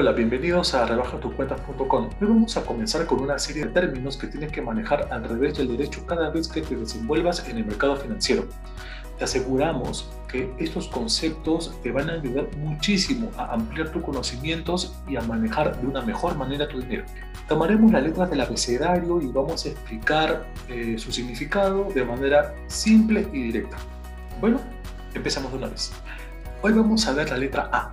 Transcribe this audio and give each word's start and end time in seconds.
Hola, 0.00 0.12
bienvenidos 0.12 0.74
a 0.74 0.86
rebajatucuentas.com. 0.86 2.10
Hoy 2.20 2.28
vamos 2.28 2.56
a 2.56 2.64
comenzar 2.64 3.04
con 3.04 3.18
una 3.18 3.36
serie 3.36 3.64
de 3.64 3.72
términos 3.72 4.16
que 4.16 4.28
tienes 4.28 4.52
que 4.52 4.62
manejar 4.62 5.08
al 5.10 5.24
revés 5.24 5.58
del 5.58 5.76
derecho 5.76 6.06
cada 6.06 6.30
vez 6.30 6.46
que 6.46 6.62
te 6.62 6.76
desenvuelvas 6.76 7.48
en 7.48 7.56
el 7.56 7.64
mercado 7.64 7.96
financiero. 7.96 8.46
Te 9.18 9.24
aseguramos 9.24 10.08
que 10.28 10.54
estos 10.60 10.86
conceptos 10.86 11.74
te 11.82 11.90
van 11.90 12.10
a 12.10 12.12
ayudar 12.12 12.46
muchísimo 12.58 13.32
a 13.36 13.52
ampliar 13.54 13.90
tus 13.90 14.04
conocimientos 14.04 14.94
y 15.08 15.16
a 15.16 15.20
manejar 15.22 15.80
de 15.80 15.88
una 15.88 16.00
mejor 16.02 16.36
manera 16.36 16.68
tu 16.68 16.80
dinero. 16.80 17.04
Tomaremos 17.48 17.90
las 17.90 18.04
letras 18.04 18.30
del 18.30 18.40
abecedario 18.40 19.20
y 19.20 19.26
vamos 19.26 19.66
a 19.66 19.70
explicar 19.70 20.46
eh, 20.68 20.94
su 20.96 21.10
significado 21.10 21.88
de 21.92 22.04
manera 22.04 22.54
simple 22.68 23.28
y 23.32 23.42
directa. 23.50 23.76
Bueno, 24.40 24.60
empezamos 25.12 25.50
de 25.50 25.58
una 25.58 25.66
vez. 25.66 25.90
Hoy 26.62 26.72
vamos 26.72 27.04
a 27.08 27.14
ver 27.14 27.30
la 27.30 27.36
letra 27.36 27.68
A. 27.72 27.90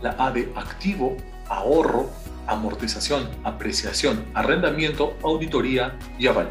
La 0.00 0.14
A 0.16 0.30
de 0.30 0.50
activo, 0.56 1.16
ahorro, 1.50 2.08
amortización, 2.46 3.28
apreciación, 3.44 4.24
arrendamiento, 4.32 5.14
auditoría 5.22 5.98
y 6.18 6.26
aval. 6.26 6.50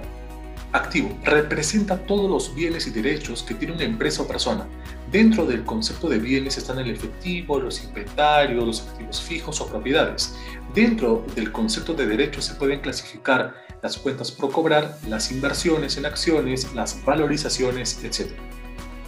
Activo 0.71 1.17
representa 1.23 1.97
todos 1.97 2.29
los 2.29 2.53
bienes 2.53 2.85
y 2.85 2.91
derechos 2.91 3.41
que 3.41 3.55
tiene 3.55 3.73
una 3.73 3.85
empresa 3.85 4.21
o 4.21 4.27
persona. 4.27 4.67
Dentro 5.11 5.45
del 5.45 5.65
concepto 5.65 6.07
de 6.07 6.19
bienes 6.19 6.59
están 6.59 6.77
el 6.77 6.91
efectivo, 6.91 7.59
los 7.59 7.83
inventarios, 7.83 8.63
los 8.63 8.87
activos 8.87 9.19
fijos 9.19 9.59
o 9.61 9.67
propiedades. 9.67 10.35
Dentro 10.75 11.25
del 11.33 11.51
concepto 11.51 11.95
de 11.95 12.05
derechos 12.05 12.45
se 12.45 12.53
pueden 12.53 12.81
clasificar 12.81 13.55
las 13.81 13.97
cuentas 13.97 14.31
por 14.31 14.51
cobrar, 14.51 14.95
las 15.07 15.31
inversiones 15.31 15.97
en 15.97 16.05
acciones, 16.05 16.71
las 16.75 17.03
valorizaciones, 17.03 18.03
etc. 18.03 18.29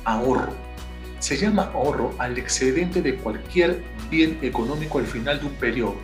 Ahorro. 0.05 0.71
Se 1.22 1.38
llama 1.38 1.70
ahorro 1.76 2.16
al 2.18 2.40
excedente 2.40 3.04
de 3.04 3.16
cualquier 3.16 3.84
bien 4.10 4.40
económico 4.42 4.98
al 4.98 5.06
final 5.06 5.40
de 5.40 5.46
un 5.46 5.54
periodo. 5.54 5.96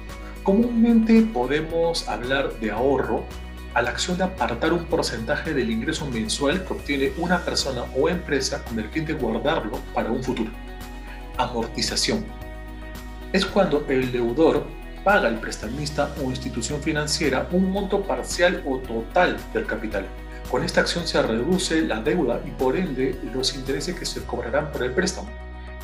Comúnmente 0.44 1.24
podemos 1.34 2.08
hablar 2.08 2.54
de 2.60 2.70
ahorro 2.70 3.26
a 3.74 3.82
la 3.82 3.90
acción 3.90 4.20
de 4.20 4.26
apartar 4.26 4.72
un 4.74 4.86
porcentaje 4.86 5.56
del 5.56 5.72
ingreso 5.72 6.06
mensual 6.06 6.64
que 6.64 6.74
obtiene 6.74 7.14
una 7.18 7.40
persona 7.40 7.86
o 7.96 8.08
empresa 8.09 8.64
con 8.64 8.78
el 8.78 8.90
fin 8.90 9.06
de 9.06 9.14
guardarlo 9.14 9.80
para 9.92 10.12
un 10.12 10.24
futuro. 10.24 10.52
Amortización. 11.36 12.24
Es 13.34 13.44
cuando 13.44 13.84
el 13.90 14.12
deudor 14.12 14.68
paga 15.04 15.30
al 15.30 15.40
prestamista 15.40 16.14
o 16.24 16.30
institución 16.30 16.80
financiera 16.80 17.50
un 17.52 17.72
monto 17.72 18.04
parcial 18.04 18.62
o 18.68 18.78
total 18.78 19.36
del 19.52 19.66
capital. 19.66 20.06
Con 20.50 20.64
esta 20.64 20.80
acción 20.80 21.06
se 21.06 21.22
reduce 21.22 21.81
la 21.81 22.00
deuda 22.00 22.42
y 22.45 22.52
por 22.52 22.78
ende 22.78 23.20
los 23.34 23.53
intereses 23.53 24.00
que 24.00 24.06
se 24.06 24.23
cobrarán 24.23 24.72
por 24.72 24.81
el 24.81 24.92
préstamo. 24.92 25.28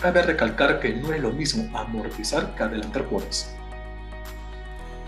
Cabe 0.01 0.21
recalcar 0.21 0.79
que 0.79 0.93
no 0.93 1.11
es 1.11 1.21
lo 1.21 1.31
mismo 1.31 1.77
amortizar 1.77 2.55
que 2.55 2.63
adelantar 2.63 3.03
cuotas. 3.03 3.53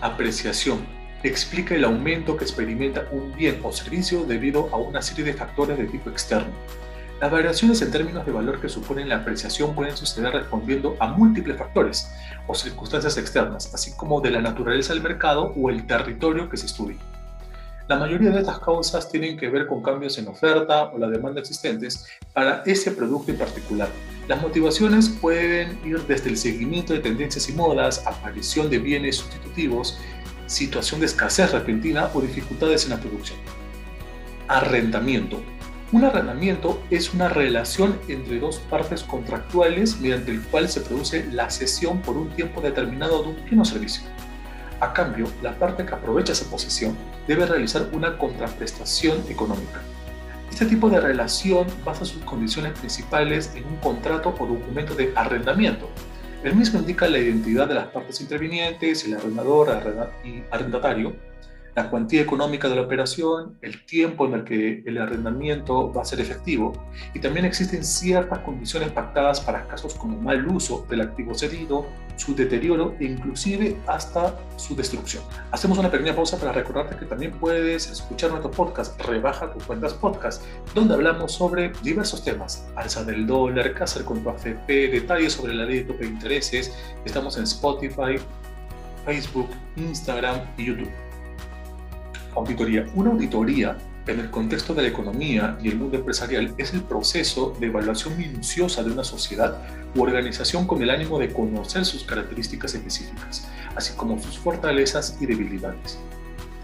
Apreciación. 0.02 0.86
Explica 1.22 1.74
el 1.74 1.84
aumento 1.84 2.36
que 2.36 2.44
experimenta 2.44 3.06
un 3.10 3.34
bien 3.34 3.58
o 3.62 3.72
servicio 3.72 4.24
debido 4.24 4.68
a 4.72 4.76
una 4.76 5.00
serie 5.00 5.24
de 5.24 5.32
factores 5.32 5.78
de 5.78 5.86
tipo 5.86 6.10
externo. 6.10 6.52
Las 7.18 7.30
variaciones 7.30 7.80
en 7.80 7.90
términos 7.90 8.26
de 8.26 8.32
valor 8.32 8.60
que 8.60 8.68
suponen 8.68 9.08
la 9.08 9.16
apreciación 9.16 9.74
pueden 9.74 9.96
suceder 9.96 10.34
respondiendo 10.34 10.98
a 11.00 11.06
múltiples 11.06 11.56
factores 11.56 12.12
o 12.46 12.54
circunstancias 12.54 13.16
externas, 13.16 13.72
así 13.72 13.96
como 13.96 14.20
de 14.20 14.32
la 14.32 14.42
naturaleza 14.42 14.92
del 14.92 15.02
mercado 15.02 15.54
o 15.56 15.70
el 15.70 15.86
territorio 15.86 16.50
que 16.50 16.58
se 16.58 16.66
estudia. 16.66 16.98
La 17.88 17.96
mayoría 17.96 18.30
de 18.30 18.40
estas 18.40 18.58
causas 18.58 19.08
tienen 19.08 19.36
que 19.36 19.48
ver 19.48 19.68
con 19.68 19.80
cambios 19.80 20.18
en 20.18 20.26
oferta 20.26 20.86
o 20.86 20.98
la 20.98 21.08
demanda 21.08 21.38
existentes 21.38 22.04
para 22.32 22.64
ese 22.66 22.90
producto 22.90 23.30
en 23.30 23.38
particular. 23.38 23.88
Las 24.26 24.42
motivaciones 24.42 25.08
pueden 25.08 25.78
ir 25.84 26.00
desde 26.00 26.30
el 26.30 26.36
seguimiento 26.36 26.94
de 26.94 26.98
tendencias 26.98 27.48
y 27.48 27.52
modas, 27.52 28.04
aparición 28.04 28.68
de 28.70 28.80
bienes 28.80 29.18
sustitutivos, 29.18 30.00
situación 30.46 30.98
de 30.98 31.06
escasez 31.06 31.52
repentina 31.52 32.10
o 32.12 32.20
dificultades 32.20 32.84
en 32.84 32.90
la 32.90 32.98
producción. 32.98 33.38
Arrendamiento. 34.48 35.40
Un 35.92 36.04
arrendamiento 36.04 36.82
es 36.90 37.14
una 37.14 37.28
relación 37.28 38.00
entre 38.08 38.40
dos 38.40 38.58
partes 38.68 39.04
contractuales 39.04 40.00
mediante 40.00 40.32
el 40.32 40.42
cual 40.42 40.68
se 40.68 40.80
produce 40.80 41.24
la 41.30 41.50
cesión 41.50 42.02
por 42.02 42.16
un 42.16 42.30
tiempo 42.30 42.60
determinado 42.60 43.22
de 43.22 43.28
un 43.28 43.44
bien 43.44 43.60
o 43.60 43.64
servicio. 43.64 44.02
A 44.80 44.92
cambio, 44.92 45.26
la 45.42 45.58
parte 45.58 45.86
que 45.86 45.94
aprovecha 45.94 46.32
esa 46.32 46.50
posesión 46.50 46.96
debe 47.26 47.46
realizar 47.46 47.88
una 47.92 48.18
contraprestación 48.18 49.22
económica. 49.28 49.80
Este 50.50 50.66
tipo 50.66 50.88
de 50.90 51.00
relación 51.00 51.66
basa 51.84 52.04
sus 52.04 52.22
condiciones 52.24 52.78
principales 52.78 53.52
en 53.54 53.64
un 53.66 53.76
contrato 53.76 54.34
o 54.38 54.46
documento 54.46 54.94
de 54.94 55.12
arrendamiento. 55.14 55.88
El 56.44 56.54
mismo 56.54 56.78
indica 56.78 57.08
la 57.08 57.18
identidad 57.18 57.66
de 57.66 57.74
las 57.74 57.88
partes 57.88 58.20
intervinientes, 58.20 59.04
el 59.04 59.14
arrendador 59.14 60.12
y 60.24 60.42
arrendatario, 60.50 61.16
la 61.76 61.90
cuantía 61.90 62.22
económica 62.22 62.70
de 62.70 62.76
la 62.76 62.82
operación, 62.82 63.58
el 63.60 63.84
tiempo 63.84 64.26
en 64.26 64.32
el 64.32 64.44
que 64.44 64.82
el 64.86 64.96
arrendamiento 64.96 65.92
va 65.92 66.02
a 66.02 66.04
ser 66.06 66.20
efectivo 66.20 66.72
y 67.12 67.20
también 67.20 67.44
existen 67.44 67.84
ciertas 67.84 68.38
condiciones 68.38 68.90
pactadas 68.92 69.40
para 69.42 69.68
casos 69.68 69.94
como 69.94 70.18
mal 70.18 70.46
uso 70.48 70.86
del 70.88 71.02
activo 71.02 71.34
cedido, 71.34 71.86
su 72.16 72.34
deterioro 72.34 72.94
e 72.98 73.04
inclusive 73.04 73.76
hasta 73.86 74.34
su 74.56 74.74
destrucción. 74.74 75.22
Hacemos 75.50 75.76
una 75.76 75.90
pequeña 75.90 76.16
pausa 76.16 76.38
para 76.38 76.50
recordarte 76.52 76.96
que 76.96 77.04
también 77.04 77.32
puedes 77.32 77.90
escuchar 77.90 78.30
nuestro 78.30 78.50
podcast 78.50 78.98
Rebaja 79.02 79.52
tus 79.52 79.64
cuentas 79.64 79.92
podcast, 79.92 80.42
donde 80.74 80.94
hablamos 80.94 81.32
sobre 81.32 81.72
diversos 81.82 82.24
temas, 82.24 82.66
alza 82.74 83.04
del 83.04 83.26
dólar, 83.26 83.74
qué 83.74 83.84
hacer 83.84 84.02
con 84.04 84.22
tu 84.22 84.30
AFP, 84.30 84.88
detalles 84.88 85.34
sobre 85.34 85.52
la 85.52 85.66
ley 85.66 85.80
de 85.80 85.84
tope 85.84 86.04
de 86.04 86.10
intereses. 86.10 86.74
Estamos 87.04 87.36
en 87.36 87.42
Spotify, 87.42 88.16
Facebook, 89.04 89.50
Instagram 89.76 90.40
y 90.56 90.64
YouTube. 90.64 91.05
Auditoría. 92.36 92.86
Una 92.94 93.10
auditoría 93.10 93.78
en 94.06 94.20
el 94.20 94.30
contexto 94.30 94.74
de 94.74 94.82
la 94.82 94.88
economía 94.88 95.58
y 95.62 95.68
el 95.68 95.78
mundo 95.78 95.96
empresarial 95.96 96.54
es 96.58 96.74
el 96.74 96.82
proceso 96.82 97.56
de 97.58 97.66
evaluación 97.66 98.16
minuciosa 98.16 98.82
de 98.82 98.92
una 98.92 99.02
sociedad 99.02 99.58
u 99.94 100.02
organización 100.02 100.66
con 100.66 100.82
el 100.82 100.90
ánimo 100.90 101.18
de 101.18 101.32
conocer 101.32 101.84
sus 101.84 102.04
características 102.04 102.74
específicas, 102.74 103.48
así 103.74 103.94
como 103.96 104.20
sus 104.20 104.38
fortalezas 104.38 105.16
y 105.20 105.26
debilidades. 105.26 105.98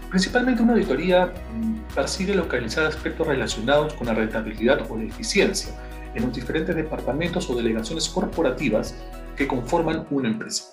Principalmente 0.09 0.61
una 0.61 0.73
auditoría 0.73 1.25
mm, 1.25 1.95
persigue 1.95 2.35
localizar 2.35 2.85
aspectos 2.85 3.25
relacionados 3.25 3.93
con 3.95 4.07
la 4.07 4.13
rentabilidad 4.13 4.89
o 4.89 4.95
la 4.95 5.05
eficiencia 5.05 5.73
en 6.13 6.23
los 6.23 6.33
diferentes 6.35 6.75
departamentos 6.75 7.49
o 7.49 7.55
delegaciones 7.55 8.07
corporativas 8.07 8.93
que 9.35 9.47
conforman 9.47 10.05
una 10.11 10.29
empresa. 10.29 10.65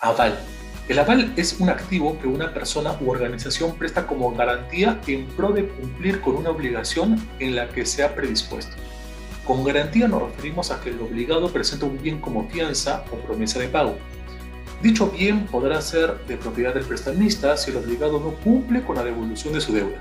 Aval 0.00 0.36
el 0.88 1.00
aval 1.00 1.32
es 1.36 1.56
un 1.58 1.68
activo 1.68 2.16
que 2.20 2.28
una 2.28 2.54
persona 2.54 2.96
u 3.00 3.10
organización 3.10 3.74
presta 3.74 4.06
como 4.06 4.32
garantía 4.32 5.00
en 5.08 5.26
pro 5.26 5.50
de 5.50 5.66
cumplir 5.66 6.20
con 6.20 6.36
una 6.36 6.50
obligación 6.50 7.20
en 7.40 7.56
la 7.56 7.68
que 7.68 7.84
se 7.84 8.04
ha 8.04 8.14
predispuesto. 8.14 8.76
Con 9.44 9.64
garantía 9.64 10.06
nos 10.06 10.22
referimos 10.22 10.70
a 10.70 10.80
que 10.80 10.90
el 10.90 11.00
obligado 11.00 11.52
presenta 11.52 11.86
un 11.86 12.00
bien 12.00 12.20
como 12.20 12.48
fianza 12.48 13.04
o 13.10 13.16
promesa 13.16 13.58
de 13.58 13.66
pago. 13.66 13.96
Dicho 14.80 15.10
bien 15.10 15.46
podrá 15.46 15.80
ser 15.80 16.24
de 16.26 16.36
propiedad 16.36 16.74
del 16.74 16.84
prestamista 16.84 17.56
si 17.56 17.72
el 17.72 17.78
obligado 17.78 18.20
no 18.20 18.30
cumple 18.44 18.82
con 18.82 18.94
la 18.94 19.02
devolución 19.02 19.54
de 19.54 19.60
su 19.60 19.72
deuda. 19.72 20.00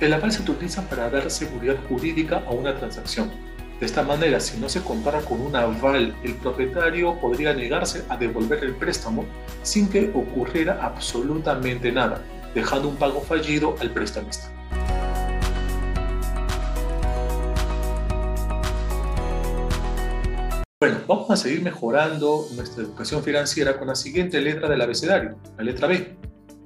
El 0.00 0.14
aval 0.14 0.32
se 0.32 0.40
utiliza 0.40 0.88
para 0.88 1.10
dar 1.10 1.30
seguridad 1.30 1.76
jurídica 1.86 2.42
a 2.46 2.50
una 2.50 2.74
transacción 2.78 3.30
de 3.80 3.86
esta 3.86 4.02
manera, 4.02 4.40
si 4.40 4.58
no 4.58 4.68
se 4.68 4.82
contara 4.82 5.22
con 5.22 5.40
un 5.40 5.56
aval, 5.56 6.14
el 6.22 6.34
propietario 6.34 7.18
podría 7.18 7.54
negarse 7.54 8.04
a 8.10 8.16
devolver 8.18 8.62
el 8.62 8.74
préstamo 8.74 9.24
sin 9.62 9.88
que 9.88 10.10
ocurriera 10.14 10.78
absolutamente 10.82 11.90
nada, 11.90 12.22
dejando 12.54 12.88
un 12.88 12.96
pago 12.96 13.22
fallido 13.22 13.76
al 13.80 13.90
prestamista. 13.90 14.52
Bueno, 20.78 20.98
vamos 21.08 21.30
a 21.30 21.36
seguir 21.36 21.62
mejorando 21.62 22.48
nuestra 22.54 22.82
educación 22.82 23.22
financiera 23.22 23.78
con 23.78 23.88
la 23.88 23.94
siguiente 23.94 24.42
letra 24.42 24.68
del 24.68 24.82
abecedario, 24.82 25.38
la 25.56 25.64
letra 25.64 25.88
B. 25.88 26.18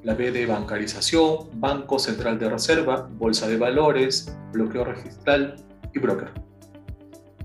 La 0.02 0.14
B 0.14 0.32
de 0.32 0.44
bancarización, 0.44 1.48
Banco 1.60 1.98
Central 1.98 2.38
de 2.38 2.50
Reserva, 2.50 3.08
Bolsa 3.12 3.48
de 3.48 3.56
Valores, 3.56 4.36
bloqueo 4.52 4.84
registral 4.84 5.64
y 5.94 5.98
broker. 5.98 6.43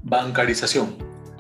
Bancarización. 0.10 0.96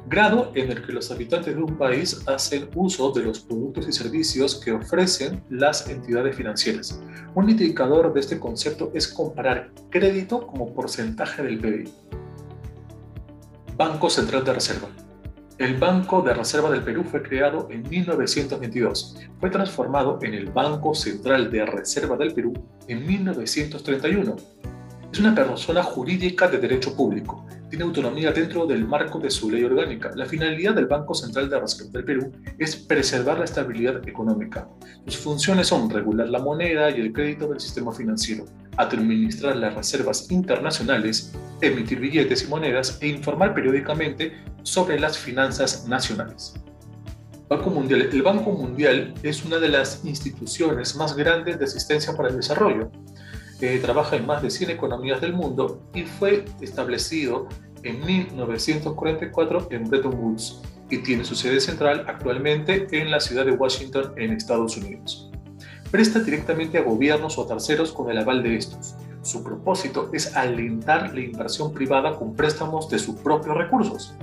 Grado 0.08 0.52
en 0.54 0.70
el 0.70 0.86
que 0.86 0.92
los 0.92 1.10
habitantes 1.10 1.56
de 1.56 1.64
un 1.64 1.76
país 1.76 2.22
hacen 2.28 2.70
uso 2.76 3.12
de 3.12 3.24
los 3.24 3.40
productos 3.40 3.88
y 3.88 3.92
servicios 3.92 4.62
que 4.64 4.72
ofrecen 4.72 5.44
las 5.50 5.90
entidades 5.90 6.36
financieras. 6.36 7.02
Un 7.34 7.50
indicador 7.50 8.14
de 8.14 8.20
este 8.20 8.40
concepto 8.40 8.92
es 8.94 9.08
comparar 9.08 9.72
crédito 9.90 10.46
como 10.46 10.72
porcentaje 10.72 11.42
del 11.42 11.58
PIB. 11.58 11.90
Banco 13.76 14.08
Central 14.08 14.44
de 14.44 14.54
Reserva. 14.54 14.88
El 15.58 15.78
Banco 15.78 16.22
de 16.22 16.36
Reserva 16.36 16.70
del 16.70 16.84
Perú 16.84 17.04
fue 17.04 17.24
creado 17.24 17.68
en 17.72 17.90
1922. 17.90 19.18
Fue 19.40 19.50
transformado 19.50 20.20
en 20.22 20.36
el 20.36 20.46
Banco 20.52 20.94
Central 20.94 21.50
de 21.50 21.66
Reserva 21.66 22.18
del 22.18 22.36
Perú 22.36 22.54
en 22.88 23.04
1931. 23.04 24.36
Es 25.12 25.20
una 25.20 25.34
persona 25.34 25.82
jurídica 25.82 26.48
de 26.48 26.60
derecho 26.60 26.96
público 26.96 27.44
tiene 27.70 27.86
autonomía 27.86 28.32
dentro 28.32 28.66
del 28.66 28.86
marco 28.86 29.20
de 29.20 29.30
su 29.30 29.50
ley 29.50 29.64
orgánica. 29.64 30.12
La 30.16 30.26
finalidad 30.26 30.74
del 30.74 30.88
Banco 30.88 31.14
Central 31.14 31.50
de 31.50 31.60
Reserva 31.60 31.92
del 31.92 32.04
Perú 32.04 32.32
es 32.58 32.76
preservar 32.76 33.38
la 33.38 33.46
estabilidad 33.46 34.08
económica. 34.08 34.68
Sus 35.06 35.18
funciones 35.18 35.68
son 35.68 35.90
regular 35.90 36.28
la 36.30 36.40
moneda 36.40 36.90
y 36.90 37.00
el 37.00 37.14
crédito 37.14 37.48
del 37.48 37.60
sistema 37.60 37.92
financiero, 37.92 38.46
administrar 38.78 39.56
las 39.56 39.76
reservas 39.76 40.30
internacionales, 40.32 41.34
emitir 41.62 42.00
billetes 42.00 42.44
y 42.44 42.48
monedas 42.48 42.98
e 43.02 43.08
informar 43.08 43.54
periódicamente 43.54 44.34
sobre 44.64 45.00
las 45.00 45.18
finanzas 45.18 45.88
nacionales. 45.88 46.54
Banco 47.50 47.72
Mundial. 47.72 48.02
El 48.02 48.22
Banco 48.22 48.52
Mundial 48.52 49.16
es 49.24 49.44
una 49.44 49.58
de 49.58 49.70
las 49.70 50.06
instituciones 50.06 50.96
más 50.96 51.16
grandes 51.16 51.58
de 51.58 51.66
asistencia 51.66 52.16
para 52.16 52.30
el 52.30 52.36
desarrollo. 52.36 52.92
Trabaja 53.82 54.16
en 54.16 54.26
más 54.26 54.42
de 54.42 54.50
100 54.50 54.70
economías 54.72 55.20
del 55.20 55.34
mundo 55.34 55.82
y 55.94 56.04
fue 56.04 56.46
establecido 56.62 57.48
en 57.84 58.06
1944 58.06 59.68
en 59.72 59.90
Bretton 59.90 60.16
Woods 60.16 60.62
y 60.90 61.00
tiene 61.00 61.26
su 61.26 61.36
sede 61.36 61.60
central 61.60 62.06
actualmente 62.08 62.88
en 62.92 63.12
la 63.12 63.20
ciudad 63.20 63.46
de 63.46 63.52
Washington 63.52 64.14
en 64.16 64.32
Estados 64.32 64.78
Unidos. 64.78 65.30
Presta 65.92 66.20
directamente 66.20 66.78
a 66.78 66.84
gobiernos 66.84 67.38
o 67.38 67.46
terceros 67.46 67.92
con 67.92 68.10
el 68.10 68.18
aval 68.18 68.44
de 68.44 68.56
estos. 68.56 68.96
Su 69.24 69.44
propósito 69.44 70.10
es 70.14 70.36
alentar 70.36 71.14
la 71.14 71.20
inversión 71.20 71.74
privada 71.74 72.18
con 72.18 72.36
préstamos 72.36 72.90
de 72.90 73.00
sus 73.00 73.16
propios 73.16 73.58
recursos. 73.58 74.14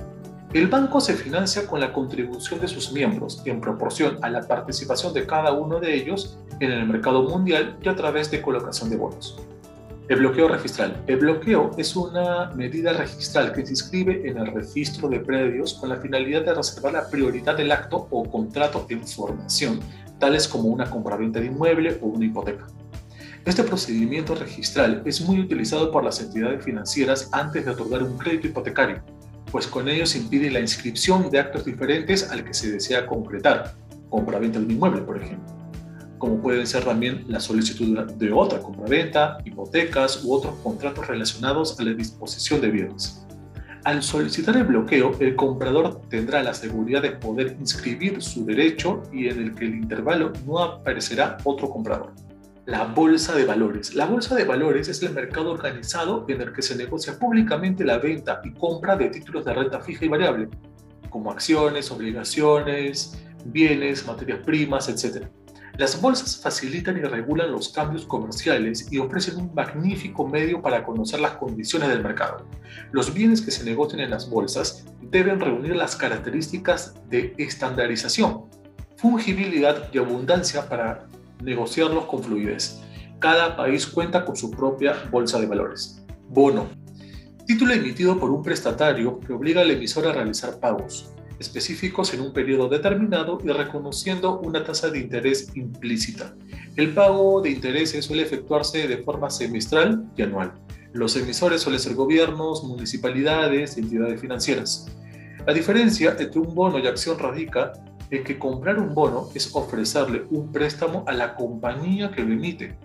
El 0.53 0.67
banco 0.67 1.01
se 1.01 1.13
financia 1.13 1.67
con 1.67 1.81
la 1.81 1.91
contribución 1.91 2.61
de 2.61 2.69
sus 2.69 2.93
miembros 2.93 3.41
en 3.43 3.59
proporción 3.59 4.17
a 4.21 4.29
la 4.29 4.47
participación 4.47 5.13
de 5.13 5.27
cada 5.27 5.51
uno 5.51 5.81
de 5.81 5.93
ellos 5.93 6.37
en 6.61 6.71
el 6.71 6.87
mercado 6.87 7.23
mundial 7.23 7.77
y 7.81 7.89
a 7.89 7.95
través 7.95 8.31
de 8.31 8.41
colocación 8.41 8.89
de 8.89 8.95
bonos. 8.95 9.37
El 10.07 10.19
bloqueo 10.19 10.47
registral. 10.47 11.03
El 11.05 11.17
bloqueo 11.17 11.71
es 11.77 11.93
una 11.97 12.51
medida 12.55 12.93
registral 12.93 13.51
que 13.51 13.65
se 13.65 13.73
inscribe 13.73 14.25
en 14.25 14.37
el 14.37 14.53
registro 14.53 15.09
de 15.09 15.19
predios 15.19 15.73
con 15.73 15.89
la 15.89 15.97
finalidad 15.97 16.45
de 16.45 16.53
reservar 16.53 16.93
la 16.93 17.09
prioridad 17.09 17.57
del 17.57 17.73
acto 17.73 18.07
o 18.09 18.23
contrato 18.23 18.85
en 18.87 19.05
formación, 19.05 19.81
tales 20.17 20.47
como 20.47 20.69
una 20.69 20.89
compraventa 20.89 21.41
de 21.41 21.47
inmueble 21.47 21.99
o 22.01 22.05
una 22.05 22.25
hipoteca. 22.25 22.67
Este 23.43 23.63
procedimiento 23.63 24.33
registral 24.33 25.01
es 25.03 25.19
muy 25.19 25.41
utilizado 25.41 25.91
por 25.91 26.05
las 26.05 26.21
entidades 26.21 26.63
financieras 26.63 27.27
antes 27.33 27.65
de 27.65 27.71
otorgar 27.71 28.01
un 28.01 28.17
crédito 28.17 28.47
hipotecario 28.47 29.03
pues 29.51 29.67
con 29.67 29.87
ello 29.87 30.05
se 30.05 30.19
impide 30.19 30.51
la 30.51 30.59
inscripción 30.59 31.29
de 31.29 31.39
actos 31.39 31.65
diferentes 31.65 32.29
al 32.31 32.43
que 32.43 32.53
se 32.53 32.71
desea 32.71 33.05
concretar, 33.05 33.75
compraventa 34.09 34.59
de 34.59 34.65
un 34.65 34.71
inmueble, 34.71 35.01
por 35.01 35.17
ejemplo, 35.21 35.53
como 36.17 36.41
pueden 36.41 36.65
ser 36.65 36.83
también 36.83 37.25
la 37.27 37.39
solicitud 37.39 37.97
de 37.99 38.31
otra 38.31 38.59
compraventa, 38.59 39.37
hipotecas 39.45 40.23
u 40.23 40.33
otros 40.33 40.55
contratos 40.63 41.07
relacionados 41.07 41.79
a 41.79 41.83
la 41.83 41.93
disposición 41.93 42.61
de 42.61 42.69
bienes. 42.69 43.23
Al 43.83 44.03
solicitar 44.03 44.57
el 44.57 44.65
bloqueo, 44.65 45.11
el 45.19 45.35
comprador 45.35 46.01
tendrá 46.09 46.43
la 46.43 46.53
seguridad 46.53 47.01
de 47.01 47.11
poder 47.11 47.55
inscribir 47.59 48.21
su 48.21 48.45
derecho 48.45 49.03
y 49.13 49.27
en 49.27 49.41
el 49.41 49.55
que 49.55 49.65
el 49.65 49.75
intervalo 49.75 50.33
no 50.45 50.59
aparecerá 50.59 51.37
otro 51.45 51.69
comprador 51.69 52.26
la 52.67 52.83
bolsa 52.83 53.33
de 53.33 53.45
valores. 53.45 53.95
La 53.95 54.05
bolsa 54.05 54.35
de 54.35 54.43
valores 54.43 54.89
es 54.89 55.01
el 55.01 55.13
mercado 55.13 55.51
organizado 55.51 56.25
en 56.27 56.41
el 56.41 56.51
que 56.51 56.61
se 56.61 56.75
negocia 56.75 57.17
públicamente 57.17 57.85
la 57.85 57.97
venta 57.97 58.41
y 58.43 58.51
compra 58.51 58.97
de 58.97 59.07
títulos 59.07 59.45
de 59.45 59.53
renta 59.53 59.79
fija 59.79 60.03
y 60.03 60.09
variable, 60.09 60.49
como 61.09 61.31
acciones, 61.31 61.89
obligaciones, 61.91 63.17
bienes, 63.45 64.05
materias 64.05 64.39
primas, 64.45 64.89
etc. 64.89 65.27
Las 65.77 66.01
bolsas 66.01 66.41
facilitan 66.41 66.97
y 66.97 67.03
regulan 67.03 67.53
los 67.53 67.69
cambios 67.69 68.05
comerciales 68.05 68.91
y 68.91 68.97
ofrecen 68.97 69.37
un 69.37 69.55
magnífico 69.55 70.27
medio 70.27 70.61
para 70.61 70.83
conocer 70.83 71.21
las 71.21 71.37
condiciones 71.37 71.87
del 71.87 72.03
mercado. 72.03 72.45
Los 72.91 73.13
bienes 73.13 73.41
que 73.41 73.51
se 73.51 73.63
negocian 73.63 74.01
en 74.01 74.09
las 74.09 74.29
bolsas 74.29 74.83
deben 75.03 75.39
reunir 75.39 75.73
las 75.73 75.95
características 75.95 76.95
de 77.07 77.33
estandarización, 77.37 78.43
fungibilidad 78.97 79.87
y 79.93 79.99
abundancia 79.99 80.67
para 80.67 81.07
negociarlos 81.41 82.05
con 82.05 82.23
fluidez. 82.23 82.81
Cada 83.19 83.55
país 83.55 83.87
cuenta 83.87 84.25
con 84.25 84.35
su 84.35 84.51
propia 84.51 84.95
bolsa 85.11 85.39
de 85.39 85.47
valores. 85.47 86.03
Bono. 86.29 86.67
Título 87.45 87.73
emitido 87.73 88.19
por 88.19 88.31
un 88.31 88.43
prestatario 88.43 89.19
que 89.19 89.33
obliga 89.33 89.61
al 89.61 89.71
emisor 89.71 90.07
a 90.07 90.11
realizar 90.11 90.59
pagos 90.59 91.13
específicos 91.39 92.13
en 92.13 92.21
un 92.21 92.33
periodo 92.33 92.67
determinado 92.67 93.37
y 93.43 93.49
reconociendo 93.49 94.39
una 94.39 94.63
tasa 94.63 94.89
de 94.89 94.99
interés 94.99 95.55
implícita. 95.55 96.35
El 96.75 96.93
pago 96.93 97.41
de 97.41 97.51
intereses 97.51 98.05
suele 98.05 98.23
efectuarse 98.23 98.87
de 98.87 98.97
forma 98.99 99.29
semestral 99.29 100.09
y 100.15 100.23
anual. 100.23 100.53
Los 100.93 101.15
emisores 101.15 101.61
suelen 101.61 101.79
ser 101.79 101.95
gobiernos, 101.95 102.63
municipalidades 102.63 103.77
entidades 103.77 104.19
financieras. 104.19 104.87
La 105.45 105.53
diferencia 105.53 106.15
entre 106.17 106.39
un 106.39 106.53
bono 106.53 106.79
y 106.79 106.87
acción 106.87 107.19
radica 107.19 107.73
es 108.09 108.21
que 108.21 108.39
comprar 108.39 108.79
un 108.79 108.93
bono 108.93 109.29
es 109.33 109.53
ofrecerle 109.55 110.25
un 110.29 110.51
préstamo 110.51 111.03
a 111.07 111.13
la 111.13 111.35
compañía 111.35 112.11
que 112.11 112.23
lo 112.23 112.33
emite, 112.33 112.77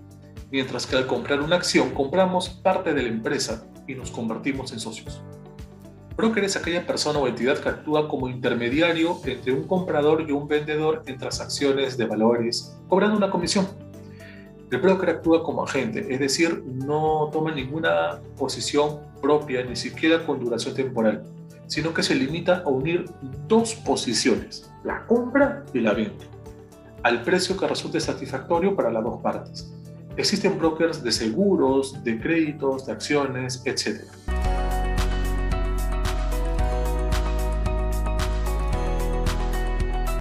mientras 0.50 0.86
que 0.86 0.96
al 0.96 1.06
comprar 1.06 1.40
una 1.40 1.56
acción 1.56 1.90
compramos 1.90 2.48
parte 2.48 2.92
de 2.92 3.02
la 3.02 3.08
empresa 3.08 3.64
y 3.86 3.94
nos 3.94 4.10
convertimos 4.10 4.72
en 4.72 4.80
socios. 4.80 5.22
Broker 6.16 6.44
es 6.44 6.56
aquella 6.56 6.86
persona 6.86 7.19
o 7.19 7.26
entidad 7.26 7.58
que 7.58 7.69
actúa 7.69 8.08
como 8.08 8.28
intermediario 8.28 9.19
entre 9.24 9.52
un 9.52 9.66
comprador 9.66 10.26
y 10.28 10.32
un 10.32 10.46
vendedor 10.46 11.02
en 11.06 11.16
transacciones 11.16 11.96
de 11.96 12.04
valores, 12.04 12.76
cobrando 12.88 13.16
una 13.16 13.30
comisión. 13.30 13.66
El 14.70 14.78
broker 14.78 15.08
actúa 15.08 15.42
como 15.42 15.64
agente, 15.64 16.06
es 16.12 16.20
decir, 16.20 16.64
no 16.66 17.30
toma 17.32 17.52
ninguna 17.52 18.20
posición 18.36 19.00
propia, 19.20 19.64
ni 19.64 19.76
siquiera 19.76 20.24
con 20.26 20.40
duración 20.40 20.74
temporal 20.74 21.24
sino 21.72 21.94
que 21.94 22.02
se 22.02 22.14
limita 22.14 22.58
a 22.66 22.69
unir 22.69 23.06
dos 23.48 23.74
posiciones, 23.76 24.70
la 24.84 25.06
compra 25.06 25.64
y 25.72 25.80
la 25.80 25.94
venta, 25.94 26.26
al 27.02 27.22
precio 27.22 27.56
que 27.56 27.66
resulte 27.66 27.98
satisfactorio 27.98 28.76
para 28.76 28.90
las 28.92 29.02
dos 29.02 29.22
partes. 29.22 29.72
Existen 30.19 30.58
brokers 30.58 31.02
de 31.02 31.10
seguros, 31.10 32.04
de 32.04 32.20
créditos, 32.20 32.84
de 32.84 32.92
acciones, 32.92 33.62
etc. 33.64 34.02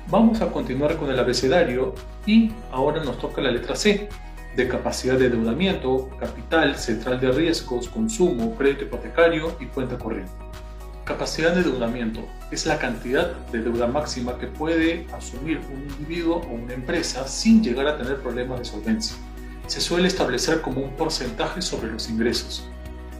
Vamos 0.07 0.39
a 0.39 0.49
continuar 0.53 0.95
con 0.95 1.09
el 1.09 1.19
abecedario 1.19 1.93
y 2.25 2.53
ahora 2.71 3.03
nos 3.03 3.19
toca 3.19 3.41
la 3.41 3.51
letra 3.51 3.75
C, 3.75 4.07
de 4.55 4.67
capacidad 4.69 5.19
de 5.19 5.25
endeudamiento, 5.25 6.09
capital, 6.17 6.77
central 6.77 7.19
de 7.19 7.29
riesgos, 7.33 7.89
consumo, 7.89 8.55
crédito 8.55 8.85
hipotecario 8.85 9.57
y 9.59 9.65
cuenta 9.65 9.97
corriente. 9.97 10.50
Capacidad 11.11 11.51
de 11.53 11.59
endeudamiento 11.59 12.25
es 12.51 12.65
la 12.65 12.79
cantidad 12.79 13.35
de 13.47 13.61
deuda 13.61 13.85
máxima 13.85 14.39
que 14.39 14.47
puede 14.47 15.05
asumir 15.11 15.59
un 15.69 15.81
individuo 15.81 16.37
o 16.37 16.53
una 16.53 16.73
empresa 16.73 17.27
sin 17.27 17.61
llegar 17.61 17.85
a 17.85 17.97
tener 17.97 18.21
problemas 18.21 18.59
de 18.59 18.65
solvencia. 18.65 19.17
Se 19.67 19.81
suele 19.81 20.07
establecer 20.07 20.61
como 20.61 20.79
un 20.79 20.95
porcentaje 20.95 21.61
sobre 21.61 21.91
los 21.91 22.09
ingresos. 22.09 22.65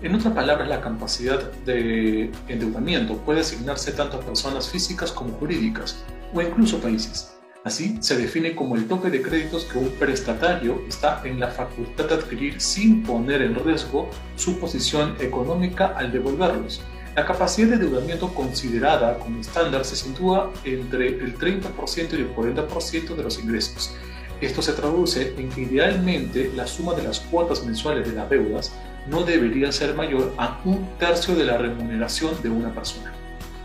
En 0.02 0.16
otras 0.16 0.34
palabras, 0.34 0.70
la 0.70 0.80
capacidad 0.80 1.52
de 1.66 2.32
endeudamiento 2.48 3.18
puede 3.18 3.42
asignarse 3.42 3.92
tanto 3.92 4.16
a 4.16 4.22
personas 4.22 4.70
físicas 4.70 5.12
como 5.12 5.34
jurídicas 5.34 6.02
o 6.34 6.42
incluso 6.42 6.80
países. 6.80 7.34
Así, 7.66 7.98
se 8.00 8.18
define 8.18 8.56
como 8.56 8.78
el 8.78 8.88
tope 8.88 9.10
de 9.10 9.22
créditos 9.22 9.66
que 9.66 9.80
un 9.80 9.90
prestatario 10.00 10.82
está 10.88 11.22
en 11.26 11.42
la 11.42 11.50
facultad 11.50 12.06
de 12.06 12.16
adquirir 12.16 12.62
sin 12.62 13.04
poner 13.04 13.42
en 13.42 13.54
riesgo 13.54 14.10
su 14.38 14.58
posición 14.60 15.18
económica 15.20 15.88
al 15.98 16.14
devolverlos 16.14 16.82
la 17.16 17.26
capacidad 17.26 17.68
de 17.68 17.74
endeudamiento 17.76 18.34
considerada 18.34 19.20
como 19.20 19.42
estándar 19.42 19.84
se 19.84 19.96
sitúa 19.96 20.52
entre 20.64 21.08
el 21.08 21.38
30% 21.38 22.14
y 22.14 22.22
el 22.22 22.34
40% 22.34 23.16
de 23.16 23.24
los 23.24 23.40
ingresos. 23.40 23.94
Esto 24.40 24.62
se 24.62 24.74
traduce 24.74 25.36
en 25.38 25.50
que 25.50 25.62
idealmente 25.62 26.52
la 26.56 26.66
suma 26.66 26.94
de 26.94 27.04
las 27.04 27.20
cuotas 27.20 27.64
mensuales 27.66 28.08
de 28.08 28.14
las 28.14 28.30
deudas 28.30 28.72
no 29.08 29.24
debería 29.24 29.72
ser 29.72 29.94
mayor 29.94 30.34
a 30.38 30.62
un 30.64 30.88
tercio 30.98 31.36
de 31.36 31.46
la 31.46 31.58
remuneración 31.58 32.42
de 32.42 32.50
una 32.50 32.74
persona. 32.74 33.12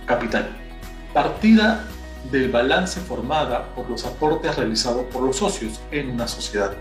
Capital. 0.06 0.48
Partida 1.14 1.86
del 2.30 2.50
balance 2.50 3.00
formada 3.00 3.74
por 3.74 3.88
los 3.88 4.04
aportes 4.04 4.56
realizados 4.56 5.06
por 5.06 5.22
los 5.22 5.36
socios 5.36 5.80
en 5.92 6.10
una 6.10 6.26
sociedad. 6.26 6.74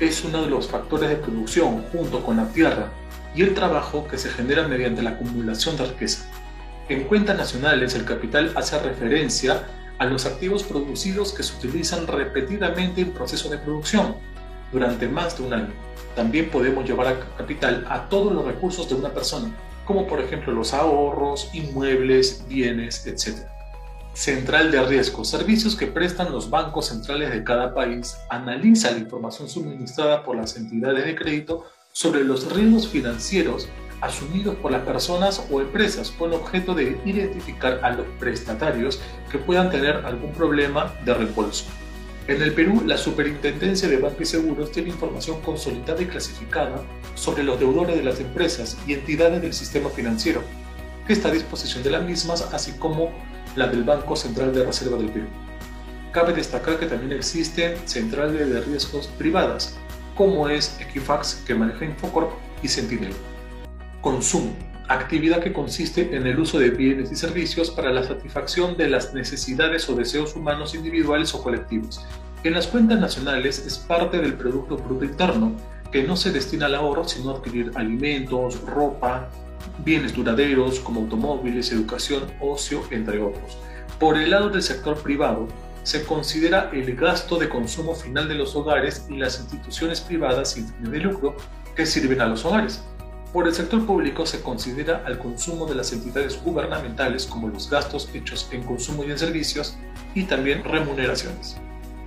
Es 0.00 0.24
uno 0.24 0.42
de 0.42 0.50
los 0.50 0.66
factores 0.68 1.08
de 1.08 1.16
producción 1.16 1.84
junto 1.92 2.24
con 2.24 2.36
la 2.36 2.48
tierra, 2.48 2.90
y 3.34 3.42
el 3.42 3.54
trabajo 3.54 4.06
que 4.08 4.18
se 4.18 4.30
genera 4.30 4.66
mediante 4.66 5.02
la 5.02 5.10
acumulación 5.10 5.76
de 5.76 5.86
riqueza. 5.86 6.26
En 6.88 7.04
cuentas 7.04 7.36
nacionales, 7.36 7.94
el 7.94 8.04
capital 8.04 8.52
hace 8.56 8.78
referencia 8.80 9.64
a 9.98 10.06
los 10.06 10.26
activos 10.26 10.64
producidos 10.64 11.32
que 11.32 11.42
se 11.42 11.54
utilizan 11.56 12.06
repetidamente 12.06 13.02
en 13.02 13.12
proceso 13.12 13.48
de 13.48 13.58
producción 13.58 14.16
durante 14.72 15.06
más 15.08 15.38
de 15.38 15.44
un 15.44 15.52
año. 15.52 15.72
También 16.16 16.50
podemos 16.50 16.84
llevar 16.88 17.06
a 17.06 17.36
capital 17.36 17.86
a 17.88 18.08
todos 18.08 18.32
los 18.32 18.44
recursos 18.44 18.88
de 18.88 18.94
una 18.94 19.10
persona, 19.10 19.54
como 19.84 20.06
por 20.06 20.20
ejemplo 20.20 20.52
los 20.52 20.74
ahorros, 20.74 21.50
inmuebles, 21.52 22.44
bienes, 22.48 23.06
etc. 23.06 23.46
Central 24.14 24.72
de 24.72 24.82
riesgo, 24.82 25.24
servicios 25.24 25.76
que 25.76 25.86
prestan 25.86 26.32
los 26.32 26.50
bancos 26.50 26.86
centrales 26.86 27.30
de 27.30 27.44
cada 27.44 27.72
país, 27.74 28.16
analiza 28.28 28.90
la 28.90 28.98
información 28.98 29.48
suministrada 29.48 30.24
por 30.24 30.36
las 30.36 30.56
entidades 30.56 31.04
de 31.04 31.14
crédito 31.14 31.66
sobre 31.92 32.24
los 32.24 32.52
riesgos 32.52 32.88
financieros 32.88 33.68
asumidos 34.00 34.56
por 34.56 34.72
las 34.72 34.82
personas 34.82 35.46
o 35.50 35.60
empresas 35.60 36.10
con 36.10 36.32
objeto 36.32 36.74
de 36.74 36.98
identificar 37.04 37.80
a 37.82 37.90
los 37.90 38.06
prestatarios 38.18 39.00
que 39.30 39.38
puedan 39.38 39.70
tener 39.70 39.96
algún 40.06 40.32
problema 40.32 40.94
de 41.04 41.14
reembolso. 41.14 41.66
En 42.26 42.40
el 42.42 42.52
Perú, 42.52 42.82
la 42.86 42.96
Superintendencia 42.96 43.88
de 43.88 43.96
Bancos 43.96 44.20
y 44.20 44.24
Seguros 44.26 44.70
tiene 44.70 44.90
información 44.90 45.40
consolidada 45.40 46.00
y 46.00 46.06
clasificada 46.06 46.82
sobre 47.14 47.42
los 47.42 47.58
deudores 47.58 47.96
de 47.96 48.04
las 48.04 48.20
empresas 48.20 48.78
y 48.86 48.94
entidades 48.94 49.42
del 49.42 49.52
sistema 49.52 49.90
financiero, 49.90 50.42
que 51.06 51.12
está 51.12 51.28
a 51.28 51.32
disposición 51.32 51.82
de 51.82 51.90
las 51.90 52.04
mismas, 52.04 52.42
así 52.52 52.72
como 52.72 53.10
la 53.56 53.66
del 53.66 53.82
Banco 53.82 54.14
Central 54.14 54.54
de 54.54 54.64
Reserva 54.64 54.96
del 54.96 55.10
Perú. 55.10 55.26
Cabe 56.12 56.32
destacar 56.32 56.78
que 56.78 56.86
también 56.86 57.12
existen 57.12 57.76
centrales 57.86 58.48
de 58.48 58.60
riesgos 58.60 59.08
privadas, 59.18 59.76
como 60.20 60.50
es 60.50 60.78
Equifax, 60.78 61.44
que 61.46 61.54
maneja 61.54 61.86
Infocorp, 61.86 62.30
y 62.62 62.68
Sentinel. 62.68 63.14
Consumo, 64.02 64.54
actividad 64.86 65.42
que 65.42 65.54
consiste 65.54 66.14
en 66.14 66.26
el 66.26 66.38
uso 66.38 66.58
de 66.58 66.68
bienes 66.68 67.10
y 67.10 67.16
servicios 67.16 67.70
para 67.70 67.90
la 67.90 68.04
satisfacción 68.04 68.76
de 68.76 68.90
las 68.90 69.14
necesidades 69.14 69.88
o 69.88 69.94
deseos 69.94 70.36
humanos 70.36 70.74
individuales 70.74 71.32
o 71.34 71.42
colectivos. 71.42 72.04
En 72.44 72.52
las 72.52 72.66
cuentas 72.66 73.00
nacionales 73.00 73.64
es 73.64 73.78
parte 73.78 74.18
del 74.18 74.34
Producto 74.34 74.76
Bruto 74.76 75.06
Interno, 75.06 75.52
que 75.90 76.02
no 76.02 76.16
se 76.16 76.32
destina 76.32 76.66
al 76.66 76.74
ahorro, 76.74 77.08
sino 77.08 77.30
a 77.30 77.36
adquirir 77.38 77.72
alimentos, 77.74 78.60
ropa, 78.66 79.30
bienes 79.86 80.12
duraderos 80.12 80.80
como 80.80 81.00
automóviles, 81.00 81.72
educación, 81.72 82.24
ocio, 82.42 82.82
entre 82.90 83.22
otros. 83.22 83.56
Por 83.98 84.18
el 84.18 84.32
lado 84.32 84.50
del 84.50 84.62
sector 84.62 84.98
privado, 85.02 85.48
se 85.82 86.04
considera 86.04 86.70
el 86.72 86.94
gasto 86.94 87.38
de 87.38 87.48
consumo 87.48 87.94
final 87.94 88.28
de 88.28 88.34
los 88.34 88.54
hogares 88.54 89.06
y 89.08 89.16
las 89.16 89.38
instituciones 89.40 90.00
privadas 90.00 90.52
sin 90.52 90.68
fines 90.68 90.90
de 90.90 90.98
lucro 90.98 91.36
que 91.74 91.86
sirven 91.86 92.20
a 92.20 92.26
los 92.26 92.44
hogares. 92.44 92.82
Por 93.32 93.46
el 93.46 93.54
sector 93.54 93.86
público 93.86 94.26
se 94.26 94.42
considera 94.42 95.04
al 95.06 95.18
consumo 95.18 95.66
de 95.66 95.76
las 95.76 95.92
entidades 95.92 96.42
gubernamentales 96.42 97.26
como 97.26 97.48
los 97.48 97.70
gastos 97.70 98.08
hechos 98.12 98.48
en 98.50 98.64
consumo 98.64 99.04
y 99.04 99.10
en 99.12 99.18
servicios 99.18 99.76
y 100.14 100.24
también 100.24 100.64
remuneraciones. 100.64 101.56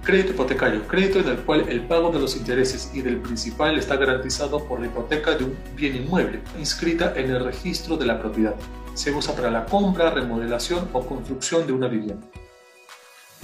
Crédito 0.03 0.33
hipotecario, 0.33 0.85
crédito 0.85 1.19
en 1.19 1.29
el 1.29 1.37
cual 1.37 1.69
el 1.69 1.87
pago 1.87 2.11
de 2.11 2.19
los 2.19 2.35
intereses 2.35 2.91
y 2.93 3.01
del 3.01 3.21
principal 3.21 3.77
está 3.77 3.95
garantizado 3.95 4.65
por 4.65 4.81
la 4.81 4.87
hipoteca 4.87 5.37
de 5.37 5.45
un 5.45 5.57
bien 5.77 5.95
inmueble 5.95 6.41
inscrita 6.59 7.13
en 7.15 7.31
el 7.31 7.41
registro 7.41 7.95
de 7.95 8.05
la 8.05 8.19
propiedad. 8.19 8.55
Se 8.95 9.13
usa 9.13 9.33
para 9.33 9.49
la 9.49 9.65
compra, 9.65 10.09
remodelación 10.09 10.89
o 10.91 11.05
construcción 11.05 11.65
de 11.65 11.71
una 11.71 11.87
vivienda. 11.87 12.27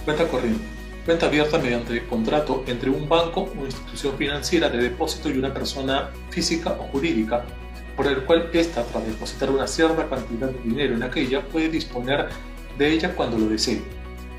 Cuenta 0.10 0.28
corriente. 0.28 0.66
Cuenta 1.06 1.28
abierta 1.28 1.60
mediante 1.60 2.04
contrato 2.08 2.64
entre 2.66 2.90
un 2.90 3.08
banco 3.08 3.48
o 3.56 3.64
institución 3.64 4.18
financiera 4.18 4.68
de 4.68 4.80
depósito 4.80 5.30
y 5.30 5.38
una 5.38 5.54
persona 5.54 6.10
física 6.32 6.72
o 6.72 6.86
jurídica 6.86 7.46
por 7.96 8.08
el 8.08 8.24
cual 8.24 8.50
ésta, 8.52 8.84
tras 8.86 9.06
depositar 9.06 9.52
una 9.52 9.68
cierta 9.68 10.10
cantidad 10.10 10.48
de 10.48 10.68
dinero 10.68 10.96
en 10.96 11.04
aquella, 11.04 11.48
puede 11.48 11.70
disponer 11.70 12.28
de 12.80 12.92
ella 12.92 13.14
cuando 13.14 13.38
lo 13.38 13.50
desee. 13.50 13.84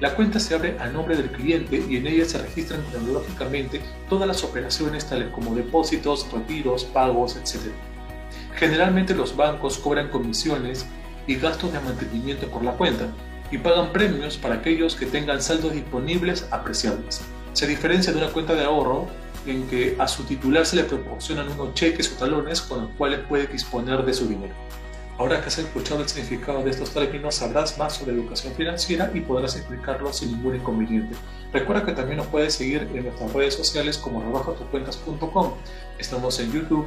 La 0.01 0.17
cuenta 0.17 0.41
se 0.41 0.57
abre 0.57 0.77
a 0.81 0.89
nombre 0.89 1.17
del 1.17 1.31
cliente 1.31 1.85
y 1.89 1.99
en 1.99 2.09
ella 2.09 2.25
se 2.25 2.39
registran 2.39 2.83
cronológicamente 2.91 3.81
todas 4.09 4.27
las 4.27 4.43
operaciones 4.43 5.09
tales 5.09 5.29
como 5.29 5.55
depósitos, 5.55 6.27
retiros, 6.33 6.83
pagos, 6.83 7.37
etc. 7.37 7.71
Generalmente 8.57 9.15
los 9.15 9.37
bancos 9.37 9.79
cobran 9.79 10.09
comisiones 10.09 10.85
y 11.29 11.37
gastos 11.37 11.73
de 11.73 11.79
mantenimiento 11.79 12.49
por 12.49 12.65
la 12.65 12.73
cuenta 12.73 13.07
y 13.51 13.59
pagan 13.59 13.93
premios 13.93 14.37
para 14.37 14.57
aquellos 14.57 14.95
que 14.95 15.07
tengan 15.07 15.43
saldos 15.43 15.73
disponibles 15.73 16.47
apreciables. 16.51 17.23
Se 17.53 17.67
diferencia 17.67 18.13
de 18.13 18.19
una 18.19 18.29
cuenta 18.33 18.55
de 18.55 18.65
ahorro 18.65 19.09
en 19.47 19.67
que 19.69 19.97
a 19.99 20.07
su 20.07 20.25
titular 20.25 20.67
se 20.67 20.77
le 20.77 20.85
proporcionan 20.85 21.49
unos 21.49 21.75
cheques 21.75 22.13
o 22.13 22.19
talones 22.19 22.61
con 22.61 22.83
los 22.83 22.91
cuales 22.93 23.21
puede 23.29 23.47
disponer 23.47 24.05
de 24.05 24.15
su 24.15 24.29
dinero. 24.29 24.55
Ahora 25.19 25.41
que 25.43 25.49
has 25.49 25.59
escuchado 25.59 26.01
el 26.01 26.09
significado 26.09 26.63
de 26.63 26.71
estos 26.71 26.95
términos, 26.95 27.35
sabrás 27.35 27.77
más 27.77 27.95
sobre 27.95 28.13
educación 28.13 28.55
financiera 28.55 29.11
y 29.13 29.21
podrás 29.21 29.55
explicarlo 29.55 30.13
sin 30.15 30.33
ningún 30.33 30.57
inconveniente. 30.57 31.15
Recuerda 31.53 31.85
que 31.85 31.93
también 31.93 32.19
nos 32.19 32.29
puedes 32.29 32.55
seguir 32.55 32.89
en 32.95 33.05
nuestras 33.05 33.31
redes 33.35 33.55
sociales 33.55 33.99
como 33.99 34.23
rebajatucuentas.com. 34.23 35.53
Estamos 35.99 36.41
en 36.41 36.53
YouTube, 36.53 36.87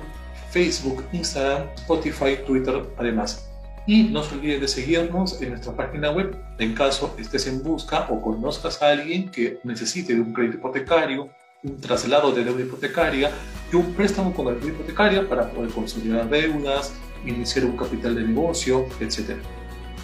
Facebook, 0.49 1.03
Instagram, 1.11 1.67
Spotify, 1.75 2.39
Twitter, 2.47 2.83
además. 2.97 3.52
Y 3.85 4.03
no 4.03 4.23
se 4.23 4.35
olvides 4.35 4.61
de 4.61 4.67
seguirnos 4.67 5.41
en 5.41 5.49
nuestra 5.49 5.75
página 5.75 6.11
web 6.11 6.37
en 6.57 6.73
caso 6.73 7.15
estés 7.19 7.47
en 7.47 7.61
busca 7.61 8.07
o 8.09 8.21
conozcas 8.21 8.81
a 8.81 8.89
alguien 8.89 9.29
que 9.29 9.59
necesite 9.63 10.13
un 10.13 10.33
crédito 10.33 10.57
hipotecario, 10.57 11.29
un 11.63 11.81
traslado 11.81 12.31
de 12.31 12.45
deuda 12.45 12.61
hipotecaria 12.61 13.31
y 13.71 13.75
un 13.75 13.93
préstamo 13.93 14.33
con 14.33 14.45
deuda 14.45 14.67
hipotecaria 14.67 15.27
para 15.27 15.49
poder 15.49 15.71
consolidar 15.71 16.29
deudas, 16.29 16.93
iniciar 17.25 17.65
un 17.65 17.75
capital 17.75 18.15
de 18.15 18.23
negocio, 18.23 18.85
etc. 19.01 19.37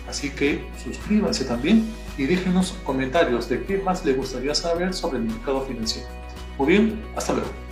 Así 0.09 0.29
que 0.31 0.67
suscríbanse 0.83 1.45
también 1.45 1.85
y 2.17 2.25
déjenos 2.25 2.75
comentarios 2.83 3.47
de 3.47 3.63
qué 3.63 3.77
más 3.77 4.03
le 4.03 4.13
gustaría 4.13 4.53
saber 4.55 4.93
sobre 4.93 5.19
el 5.19 5.25
mercado 5.25 5.61
financiero. 5.65 6.07
Muy 6.57 6.67
bien, 6.67 7.01
hasta 7.15 7.33
luego. 7.33 7.68